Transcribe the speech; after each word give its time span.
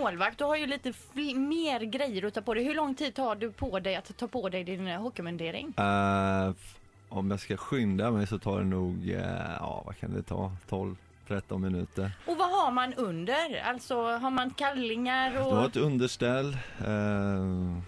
målvakt. 0.00 0.38
Du 0.38 0.44
har 0.44 0.56
ju 0.56 0.66
lite 0.66 0.92
mer 1.36 1.80
grejer 1.80 2.24
att 2.26 2.34
ta 2.34 2.40
på 2.40 2.54
dig. 2.54 2.64
Hur 2.64 2.74
lång 2.74 2.94
tid 2.94 3.14
tar 3.14 3.34
du 3.34 3.52
på 3.52 3.80
dig 3.80 3.96
att 3.96 4.16
ta 4.16 4.28
på 4.28 4.48
dig 4.48 4.64
din 4.64 4.86
eh, 4.88 5.00
hockeymundering? 5.00 5.74
Eh, 5.78 6.48
f- 6.48 6.76
om 7.08 7.30
jag 7.30 7.40
ska 7.40 7.56
skynda 7.56 8.10
mig 8.10 8.26
så 8.26 8.38
tar 8.38 8.58
det 8.58 8.64
nog, 8.64 9.10
eh, 9.10 9.50
ja 9.60 9.82
vad 9.86 9.96
kan 9.98 10.14
det 10.14 10.22
ta, 10.22 10.52
12-13 10.68 11.58
minuter. 11.58 12.10
Och 12.26 12.36
vad 12.36 12.48
har 12.50 12.70
man 12.70 12.94
under? 12.94 13.62
Alltså 13.64 13.94
har 14.02 14.30
man 14.30 14.50
kallingar 14.50 15.30
Du 15.30 15.38
har 15.38 15.58
och... 15.58 15.64
ett 15.66 15.76
underställ. 15.76 16.56
eh, 16.86 17.78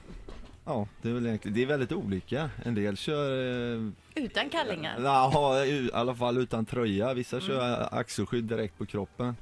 ja, 0.65 0.87
det 1.03 1.09
är 1.09 1.13
väl 1.13 1.27
egentligen, 1.27 1.55
det 1.57 1.63
är 1.63 1.67
väldigt 1.67 1.93
olika. 1.93 2.51
En 2.65 2.75
del 2.75 2.97
kör, 2.97 3.31
eh, 3.75 3.81
Utan 4.15 4.49
kallingar? 4.49 5.01
ja, 5.05 5.65
i 5.65 5.91
alla 5.95 6.15
fall 6.15 6.39
utan 6.39 6.67
tröja. 6.67 7.15
Vissa 7.15 7.41
kör 7.41 7.89
axelskydd 7.95 8.45
direkt 8.45 8.79
på 8.79 8.87
kroppen. 8.87 9.37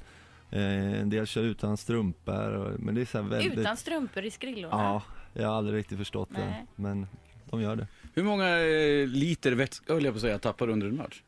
Eh, 0.51 1.01
en 1.01 1.09
del 1.09 1.27
kör 1.27 1.43
utan 1.43 1.77
strumpor. 1.77 2.75
Men 2.79 2.95
det 2.95 3.01
är 3.01 3.05
så 3.05 3.21
här 3.21 3.29
väldigt... 3.29 3.59
Utan 3.59 3.77
strumpor 3.77 4.23
i 4.23 4.31
skrillorna? 4.31 4.75
Ja, 4.75 5.03
jag 5.33 5.47
har 5.47 5.55
aldrig 5.55 5.77
riktigt 5.79 5.97
förstått 5.97 6.29
det. 6.31 6.45
Nej. 6.45 6.65
Men 6.75 7.07
de 7.49 7.61
gör 7.61 7.75
det. 7.75 7.87
Hur 8.13 8.23
många 8.23 8.59
eh, 8.59 9.07
liter 9.07 9.51
vätska, 9.51 9.93
höll 9.93 10.03
jag 10.03 10.13
på 10.13 10.17
att 10.17 10.21
säga, 10.21 10.39
tappar 10.39 10.67
du 10.67 10.73
under 10.73 10.87
en 10.87 10.97
match? 10.97 11.21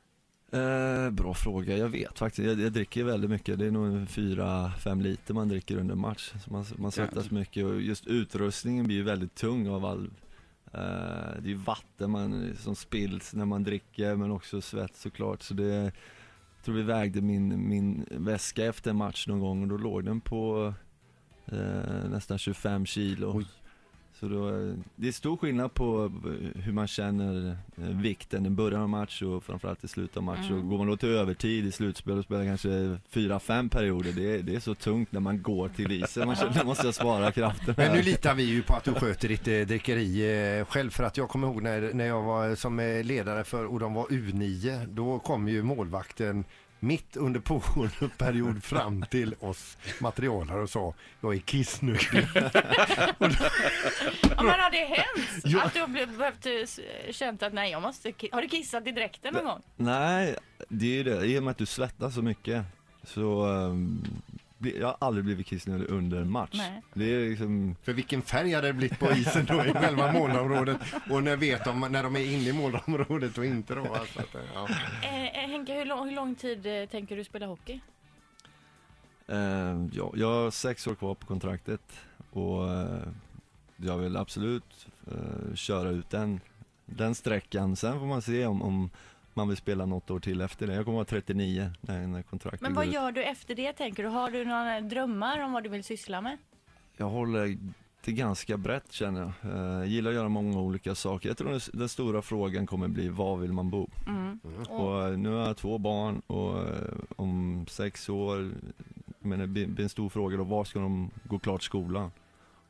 Eh, 0.52 1.10
bra 1.10 1.34
fråga, 1.34 1.78
jag 1.78 1.90
vet 1.90 2.20
faktiskt. 2.20 2.48
Jag, 2.48 2.60
jag 2.60 2.74
dricker 2.74 3.04
väldigt 3.04 3.30
mycket. 3.30 3.60
Det 3.60 3.66
är 3.66 3.72
nog 3.72 4.10
fyra, 4.10 4.72
fem 4.72 5.02
liter 5.02 5.34
man 5.34 5.50
dricker 5.50 5.78
under 5.78 5.96
match. 5.96 6.34
Så 6.44 6.52
man, 6.52 6.66
man 6.76 6.92
svettas 6.92 7.32
mycket 7.32 7.66
och 7.66 7.82
just 7.82 8.08
utrustningen 8.08 8.86
blir 8.86 8.98
ju 8.98 9.04
väldigt 9.04 9.36
tung 9.36 9.68
av 9.68 9.86
all 9.86 10.06
eh, 10.74 10.82
det 11.40 11.46
är 11.46 11.48
ju 11.48 11.54
vatten 11.54 12.12
man, 12.12 12.56
som 12.60 12.76
spills 12.76 13.34
när 13.34 13.46
man 13.46 13.64
dricker 13.64 14.16
men 14.16 14.32
också 14.32 14.62
svett 14.62 14.96
såklart. 14.96 15.42
Så 15.42 15.54
det, 15.54 15.92
tror 16.64 16.76
vi 16.76 16.84
vägde 16.84 17.22
min, 17.22 17.70
min 17.70 18.06
väska 18.12 18.66
efter 18.66 18.92
en 18.92 18.98
match 18.98 19.28
någon 19.28 19.40
gång 19.40 19.62
och 19.62 19.68
då 19.68 19.78
låg 19.78 20.06
den 20.06 20.22
på 20.22 20.74
eh, 21.46 22.10
nästan 22.10 22.38
25 22.38 22.86
kilo. 22.86 23.38
Oj. 23.38 23.46
Så 24.20 24.28
då, 24.28 24.50
eh, 24.50 24.74
det 24.96 25.08
är 25.08 25.12
stor 25.12 25.38
skillnad 25.38 25.74
på 25.74 26.12
eh, 26.26 26.62
hur 26.62 26.72
man 26.72 26.88
känner 26.88 27.58
eh, 27.78 27.84
vikten 27.84 28.46
i 28.46 28.50
början 28.50 28.82
av 28.82 28.90
match 28.90 29.22
och 29.22 29.44
framförallt 29.44 29.84
i 29.84 29.88
slutet 29.88 30.18
av 30.18 30.24
match. 30.24 30.50
Mm. 30.50 30.60
Och 30.60 30.70
går 30.70 30.78
man 30.78 30.88
då 30.88 30.98
till 30.98 31.10
övertid 31.10 31.66
i 31.66 31.72
slutspel 31.72 32.18
och 32.18 32.24
spelar 32.24 32.46
kanske 32.46 32.98
fyra 33.10 33.40
fem 33.40 33.70
perioder, 33.70 34.12
det 34.12 34.36
är, 34.36 34.44
det 34.44 34.56
är 34.56 34.60
så 34.60 34.76
tungt 34.76 35.12
när 35.12 35.20
man 35.20 35.42
går 35.42 35.70
till 35.70 35.92
isen. 35.92 36.28
Man 36.28 36.36
känner 36.36 36.64
måste 36.64 36.94
spara 36.94 37.32
kraften. 37.32 37.74
Men 37.78 37.96
nu 37.96 38.02
litar 38.02 38.36
vi 38.36 38.44
ju 38.44 38.62
på 38.62 38.74
att 38.74 38.84
du 38.84 38.94
sköter 38.94 39.28
ditt 39.28 39.48
eh, 39.48 39.62
drickeri 39.62 40.58
eh, 40.60 40.66
själv 40.66 40.90
för 40.90 41.04
att 41.04 41.18
jag 41.18 41.30
kommer 41.30 41.48
ihåg 41.48 41.62
när, 41.62 41.94
när 41.94 42.06
jag 42.06 42.22
var 42.22 42.56
som 42.56 43.02
ledare 43.04 43.44
för 43.44 43.66
och 43.66 43.80
de 43.80 43.94
var 43.94 44.06
U9 44.06 44.88
då 44.88 45.20
kom 45.20 45.48
ju 45.48 45.64
målvakten 45.64 46.46
mitt 46.84 47.18
under 47.18 47.40
pågående 47.40 48.10
period 48.18 48.64
fram 48.64 49.06
till 49.10 49.36
oss 49.40 49.78
materialare 50.00 50.62
och 50.62 50.70
sa 50.70 50.94
jag 51.22 51.36
är 51.36 51.40
kissnödig. 51.40 52.28
Ja, 54.38 54.44
men 54.44 54.60
har 54.60 54.72
det 54.72 54.86
hänt? 54.86 55.44
Ja. 55.44 55.62
Att 55.62 55.74
du 55.74 55.80
har 55.80 55.88
behövt 56.18 56.46
eh, 56.46 57.12
känt 57.12 57.44
att 57.44 57.54
nej 57.54 57.72
jag 57.72 57.82
måste 57.82 58.14
Har 58.32 58.42
du 58.42 58.48
kissat 58.48 58.88
i 58.88 58.92
dräkten 58.92 59.34
någon 59.34 59.46
gång? 59.46 59.62
Nej, 59.76 60.36
det 60.70 60.86
är 60.86 60.90
ju 60.90 61.04
det. 61.04 61.26
I 61.26 61.40
och 61.40 61.44
med 61.44 61.52
att 61.52 61.58
du 61.58 61.66
svettas 61.66 62.16
så 62.16 62.22
mycket 62.22 62.66
så 63.04 63.46
um, 63.46 64.04
jag 64.66 64.88
har 64.88 64.98
aldrig 65.00 65.26
blivit 65.26 65.48
kissnödig 65.48 65.90
under 65.90 66.22
en 66.22 66.32
match. 66.32 66.50
Nej. 66.54 66.82
Det 66.94 67.06
är 67.06 67.30
liksom, 67.30 67.76
För 67.84 67.94
vilken 67.94 68.22
färg 68.22 68.54
hade 68.54 68.68
det 68.68 68.74
blivit 68.74 69.00
på 69.00 69.12
isen 69.12 69.46
då 69.46 69.66
i 69.66 69.74
själva 69.74 70.12
målområdet 70.12 70.78
och 71.10 71.24
när 71.24 71.36
vet 71.36 71.66
de 71.66 71.80
när 71.80 72.04
de 72.04 72.16
är 72.16 72.34
inne 72.34 72.50
i 72.50 72.54
målområdet 72.54 73.38
och 73.38 73.46
inte 73.46 73.76
då. 73.76 73.94
Alltså, 73.94 74.20
att, 74.20 74.36
ja. 74.54 74.68
Eh, 75.04 75.44
eh, 75.44 75.50
Henke, 75.50 75.74
hur 75.74 75.86
lång, 75.86 76.08
hur 76.08 76.16
lång 76.16 76.36
tid 76.36 76.66
eh, 76.66 76.90
tänker 76.90 77.18
du 77.18 77.24
spela 77.24 77.46
hockey? 77.46 77.80
eh, 79.28 79.88
ja, 79.92 80.12
jag 80.16 80.28
har 80.28 80.52
sex 80.52 80.88
år 80.88 80.96
kvar 80.96 81.16
på 81.16 81.26
kontraktet 81.26 81.82
och 82.32 82.72
eh, 82.72 83.08
jag 83.78 83.98
vill 83.98 84.18
absolut 84.18 84.88
eh, 85.12 85.56
köra 85.56 85.90
ut 85.90 86.10
den, 86.10 86.40
den 86.86 87.16
sträckan. 87.16 87.76
Sen 87.76 88.00
får 88.00 88.06
man 88.06 88.22
se 88.22 88.46
om, 88.46 88.62
om 88.62 88.90
man 89.36 89.48
vill 89.48 89.58
spela 89.58 89.86
något 89.86 90.12
år 90.12 90.20
till 90.20 90.42
efter 90.42 90.68
det. 90.68 90.74
Jag 90.74 90.86
kommer 90.86 90.96
vara 90.96 91.06
39 91.06 91.72
när, 91.82 92.08
när 92.08 92.22
kontraktet 92.22 92.62
Men 92.62 92.72
går 92.72 92.76
vad 92.76 92.88
ut. 92.88 92.94
gör 92.94 93.12
du 93.12 93.24
efter 93.24 93.56
det 93.56 93.74
tänker 93.74 94.04
du? 94.04 94.10
Har 94.10 94.32
du 94.32 94.46
några 94.46 94.82
drömmar 94.82 95.40
om 95.44 95.52
vad 95.54 95.64
du 95.64 95.70
vill 95.70 95.84
syssla 95.84 96.22
med? 96.22 96.38
Jag 96.98 97.10
håller 97.10 97.58
det 98.06 98.12
ganska 98.12 98.58
brett 98.58 98.92
känner 98.92 99.22
jag. 99.22 99.52
Eh, 99.56 99.62
Jag 99.78 99.88
gillar 99.88 100.10
att 100.12 100.16
göra 100.16 100.30
många 100.30 100.60
olika 100.60 100.96
saker. 100.96 101.30
Jag 101.30 101.38
tror 101.38 101.50
den, 101.52 101.60
den 101.74 101.90
stora 101.90 102.22
frågan 102.22 102.66
kommer 102.68 102.88
bli, 102.88 103.10
var 103.10 103.38
vill 103.38 103.54
man 103.54 103.70
bo? 103.70 103.90
Mm. 104.08 104.40
Och, 104.70 104.80
Och 104.86 105.04
eh, 105.08 105.18
nu 105.18 105.30
har 105.30 105.48
jag 105.48 105.58
två 105.58 105.78
barn 105.78 106.22
och 106.28 106.58
eh, 106.60 106.94
om 107.16 107.66
sex 107.70 108.10
år, 108.10 108.52
jag 109.20 109.28
menar, 109.30 109.48
det 109.48 109.66
blir 109.68 109.84
en 109.84 109.90
stor 109.90 110.10
fråga 110.10 110.38
då, 110.38 110.44
var 110.44 110.64
ska 110.64 110.80
de 110.80 111.12
gå 111.24 111.40
klart 111.40 111.64
skolan? 111.64 112.12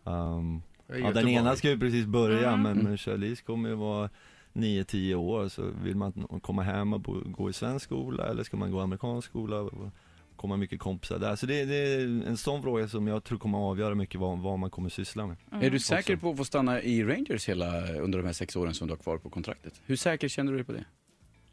Um, 0.03 0.61
ja, 0.87 1.11
den 1.11 1.27
ena 1.29 1.55
ska 1.55 1.69
ju 1.69 1.79
precis 1.79 2.05
börja 2.05 2.47
Mm. 2.49 2.61
men, 2.61 2.77
men 2.77 2.97
Charlize 2.97 3.43
kommer 3.43 3.69
ju 3.69 3.75
vara 3.75 4.09
9-10 4.53 5.15
år 5.15 5.47
så 5.47 5.71
vill 5.83 5.95
man 5.95 6.11
komma 6.41 6.61
hem 6.63 6.93
och 6.93 6.99
bo, 6.99 7.21
gå 7.25 7.49
i 7.49 7.53
svensk 7.53 7.85
skola 7.85 8.25
eller 8.25 8.43
ska 8.43 8.57
man 8.57 8.71
gå 8.71 8.79
i 8.79 8.81
amerikansk 8.81 9.27
skola? 9.29 9.59
och 9.61 9.89
Komma 10.35 10.57
mycket 10.57 10.79
kompisar 10.79 11.19
där. 11.19 11.35
Så 11.35 11.45
det, 11.45 11.65
det 11.65 11.75
är 11.75 11.99
en 12.27 12.37
sån 12.37 12.61
fråga 12.61 12.87
som 12.87 13.07
jag 13.07 13.23
tror 13.23 13.37
kommer 13.37 13.57
avgöra 13.57 13.95
mycket 13.95 14.19
vad, 14.19 14.39
vad 14.39 14.59
man 14.59 14.69
kommer 14.69 14.89
syssla 14.89 15.27
med. 15.27 15.35
mm. 15.51 15.63
Är 15.65 15.69
du 15.69 15.79
säker 15.79 16.15
på 16.15 16.29
att 16.31 16.37
få 16.37 16.45
stanna 16.45 16.81
i 16.81 17.03
Rangers 17.03 17.49
hela, 17.49 17.91
under 17.93 18.19
de 18.19 18.25
här 18.25 18.33
sex 18.33 18.55
åren 18.55 18.73
som 18.73 18.87
du 18.87 18.91
har 18.93 18.97
kvar 18.97 19.17
på 19.17 19.29
kontraktet? 19.29 19.81
Hur 19.85 19.95
säker 19.95 20.27
känner 20.27 20.51
du 20.51 20.57
dig 20.57 20.65
på 20.65 20.71
det? 20.71 20.85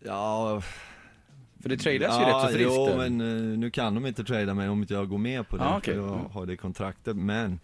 Ja, 0.04 0.62
För 1.62 1.68
det 1.68 1.76
tradas 1.76 2.18
ju 2.18 2.22
ja, 2.22 2.28
rätt 2.28 2.50
så 2.50 2.56
friskt. 2.56 2.72
Jo, 2.76 2.86
där. 2.86 2.96
men 3.10 3.20
eh, 3.52 3.58
nu 3.58 3.70
kan 3.70 3.94
de 3.94 4.06
inte 4.06 4.24
trada 4.24 4.54
mig 4.54 4.68
om 4.68 4.82
inte 4.82 4.94
jag 4.94 5.08
går 5.08 5.18
med 5.18 5.48
på 5.48 5.56
det. 5.56 5.64
Ah, 5.64 5.76
okej. 5.78 5.94
för 5.94 6.00
jag 6.02 6.14
Mm. 6.14 6.30
har 6.30 6.46
det 6.46 6.56
kontraktet. 6.56 7.16
Men, 7.16 7.60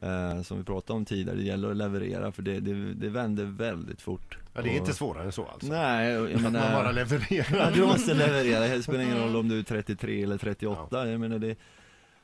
eh, 0.00 0.42
som 0.42 0.58
vi 0.58 0.64
pratade 0.64 0.96
om 0.96 1.04
tidigare, 1.04 1.36
det 1.36 1.42
gäller 1.44 1.70
att 1.70 1.76
leverera 1.76 2.32
för 2.32 2.42
det, 2.42 2.60
det, 2.60 2.94
det 2.94 3.08
vänder 3.08 3.44
väldigt 3.44 4.00
fort. 4.02 4.38
Ja, 4.58 4.62
det 4.62 4.70
är 4.70 4.78
inte 4.78 4.94
svårare 4.94 5.24
än 5.24 5.32
så 5.32 5.44
alltså. 5.44 5.72
Nej, 5.72 6.10
jag 6.10 6.32
Man 6.42 6.52
menar, 6.52 6.72
bara 6.72 6.92
levererar. 6.92 7.56
ja, 7.58 7.70
du 7.70 7.86
måste 7.86 8.14
leverera. 8.14 8.60
Det 8.60 8.82
spelar 8.82 9.00
ingen 9.00 9.18
roll 9.18 9.36
om 9.36 9.48
du 9.48 9.58
är 9.58 9.62
33 9.62 10.22
eller 10.22 10.38
38. 10.38 10.86
Ja. 10.90 11.06
Jag 11.06 11.20
menar 11.20 11.38
det, 11.38 11.56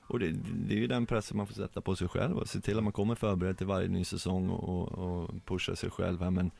och 0.06 0.18
det, 0.18 0.34
det 0.54 0.74
är 0.74 0.78
ju 0.78 0.86
den 0.86 1.06
pressen 1.06 1.36
man 1.36 1.46
får 1.46 1.54
sätta 1.54 1.80
på 1.80 1.96
sig 1.96 2.08
själv 2.08 2.36
och 2.38 2.48
se 2.48 2.60
till 2.60 2.78
att 2.78 2.84
man 2.84 2.92
kommer 2.92 3.14
förberedd 3.14 3.58
till 3.58 3.66
varje 3.66 3.88
ny 3.88 4.04
säsong 4.04 4.50
och, 4.50 4.92
och, 4.92 5.30
pusha 5.44 5.76
sig 5.76 5.90
själv 5.90 6.22
här. 6.22 6.30
Men 6.30 6.50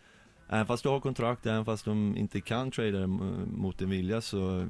även 0.49 0.67
fast 0.67 0.83
du 0.83 0.89
har 0.89 1.01
kontrakt, 1.01 1.47
även 1.47 1.65
fast 1.65 1.85
de 1.85 2.17
inte 2.17 2.41
kan 2.41 2.71
trada 2.71 3.07
mot 3.07 3.79
din 3.79 3.91
vilja 3.91 4.21
så 4.21 4.67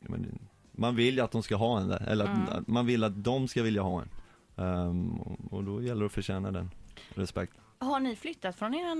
menar, 0.00 0.28
man 0.72 0.96
vill 0.96 1.14
ju 1.14 1.20
att 1.20 1.30
de 1.32 1.42
ska 1.42 1.56
ha 1.56 1.80
en 1.80 1.88
där, 1.88 2.02
eller 2.08 2.24
att, 2.24 2.36
Mm. 2.36 2.48
att 2.48 2.66
man 2.66 2.86
vill 2.86 3.04
att 3.04 3.24
de 3.24 3.48
ska 3.48 3.62
vilja 3.62 3.82
ha 3.82 4.02
en. 4.02 4.08
Ehm, 4.56 5.10
och, 5.50 5.64
då 5.64 5.82
gäller 5.82 6.00
det 6.00 6.06
att 6.06 6.12
förtjäna 6.12 6.50
den 6.50 6.70
respekt. 7.14 7.52
Har 7.78 8.00
ni 8.00 8.16
flyttat 8.16 8.56
från 8.56 8.74
er 8.74 8.90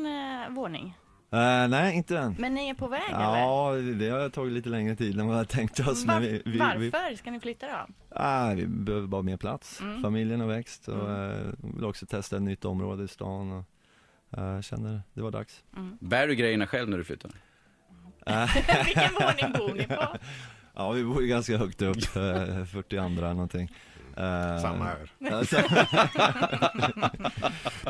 eh, 0.47 0.55
våning? 0.55 0.95
Eh, 1.35 1.69
nej, 1.69 1.97
inte 1.97 2.19
än. 2.19 2.37
Men 2.39 2.55
ni 2.55 2.69
är 2.69 2.75
på 2.75 2.89
väg 2.89 3.03
eller? 3.09 3.39
Ja, 3.39 3.75
det 3.75 4.09
har 4.09 4.29
tagit 4.29 4.53
lite 4.53 4.69
längre 4.69 4.97
tid 4.97 5.21
än 5.21 5.27
vad 5.27 5.39
jag 5.39 5.49
tänkt 5.49 5.81
oss. 5.81 6.05
Var, 6.05 6.21
vi, 6.21 6.43
vi, 6.45 6.59
varför 6.59 7.11
vi, 7.11 7.17
ska 7.17 7.31
ni 7.31 7.41
flytta 7.41 7.67
då? 7.67 7.95
ah, 8.11 8.55
vi 8.55 8.67
behöver 8.67 9.07
bara 9.07 9.23
mer 9.23 9.37
plats. 9.37 9.81
Mm. 9.81 10.03
Familjen 10.03 10.41
har 10.41 10.47
växt 10.47 10.89
och 10.89 11.11
eh, 11.11 11.53
vill 11.59 11.85
också 11.85 12.07
testa 12.07 12.37
ett 12.37 12.43
nytt 12.43 12.65
område 12.65 13.05
i 13.05 13.09
stan. 13.09 13.53
Och, 13.53 13.65
jag 14.31 14.65
känner 14.65 15.03
det 15.15 15.23
var 15.23 15.31
dags. 15.31 15.65
Mm. 15.77 15.99
Bär 16.01 16.29
du 16.29 16.35
grejerna 16.35 16.67
själv 16.67 16.89
när 16.89 16.99
du 16.99 17.05
flyttar? 17.05 17.31
Vilken 18.85 19.13
våning 19.15 19.53
bor 19.59 19.75
ni 19.75 19.87
på? 19.87 20.17
ja, 20.75 20.91
vi 20.91 21.05
bor 21.05 21.23
ju 21.23 21.29
ganska 21.29 21.57
högt 21.57 21.83
upp, 21.83 21.97
eh, 22.17 22.65
42 22.65 23.09
någonting. 23.09 23.71
Eh, 24.17 24.59
Samma 24.63 24.85
här. 24.85 25.11
alltså, 25.33 25.57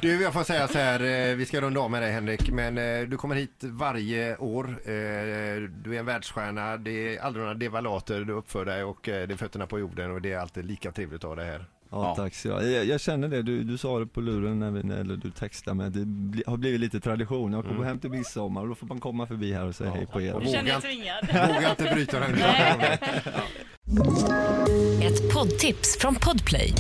Du, 0.03 0.23
jag 0.23 0.33
får 0.33 0.45
säga 0.45 0.69
så 0.69 0.79
här, 0.79 1.01
eh, 1.01 1.37
vi 1.37 1.47
ska 1.47 1.61
runda 1.61 1.81
av 1.81 1.91
med 1.91 2.03
dig 2.03 2.12
Henrik, 2.12 2.51
men 2.51 2.79
eh, 2.79 3.09
du 3.09 3.17
kommer 3.17 3.35
hit 3.35 3.57
varje 3.61 4.37
år. 4.37 4.77
Du 5.83 5.95
är 5.95 5.99
en 5.99 6.07
världsstjärna, 6.07 6.77
det 6.77 7.17
är 7.17 7.23
aldrig 7.23 7.43
några 7.43 7.55
devalater 7.55 8.21
du 8.21 8.33
uppför 8.33 8.65
dig 8.65 8.84
och 8.84 8.99
det 9.03 9.13
är 9.13 9.37
fötterna 9.37 9.67
på 9.67 9.79
jorden 9.79 10.11
och 10.11 10.23
det 10.23 10.33
är 10.33 10.39
alltid 10.39 10.65
lika 10.65 10.93
trevligt 10.93 11.25
att 11.25 11.29
ha 11.29 11.37
dig 11.37 11.47
här. 11.47 11.65
Ja, 11.94 12.09
Ja. 12.09 12.15
tack 12.25 12.34
så 12.34 12.48
jag, 12.48 12.71
jag, 12.71 12.84
jag 12.84 13.01
känner 13.01 13.28
det, 13.28 13.42
du, 13.42 13.65
du 13.65 13.78
sa 13.78 13.98
det 13.98 14.07
på 14.07 14.21
luren 14.21 14.59
när, 14.59 14.71
vi, 14.71 14.83
när 14.83 14.97
eller 14.97 15.16
du 15.16 15.30
textade 15.30 15.74
mig, 15.77 15.91
det 15.91 16.04
bli, 16.07 16.42
har 16.47 16.57
blivit 16.57 16.80
lite 16.80 17.01
tradition. 17.01 17.53
Jag 17.53 17.63
kommer 17.63 17.74
Mm. 17.77 17.89
hem 17.89 17.98
till 17.98 18.10
midsommar 18.10 18.63
och 18.63 18.69
då 18.69 18.74
får 18.74 18.86
man 18.86 19.01
komma 19.01 19.27
förbi 19.27 19.53
här 19.53 19.66
och 19.66 19.74
säga 19.74 19.91
Ja. 19.91 19.97
hej 19.97 20.07
på 20.07 20.21
er. 20.21 20.41
Du 20.41 20.47
känner 20.47 20.72
dig 20.72 20.80
tvingad? 20.80 21.48
Våga 21.54 21.71
inte 21.71 21.95
bryta 21.95 22.21
den. 22.21 22.34
Ett 25.03 25.33
poddtips 25.34 25.98
från 26.01 26.15
Podplay. 26.15 26.72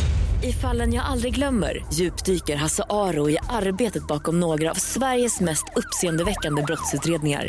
I 0.42 0.52
fallen 0.52 0.92
jag 0.92 1.04
aldrig 1.04 1.34
glömmer 1.34 1.84
djupdyker 1.92 2.56
Hasse 2.56 2.84
Aro 2.90 3.30
i 3.30 3.38
arbetet 3.48 4.06
bakom 4.06 4.40
några 4.40 4.70
av 4.70 4.74
Sveriges 4.74 5.40
mest 5.40 5.64
uppseendeväckande 5.76 6.62
brottsutredningar. 6.62 7.48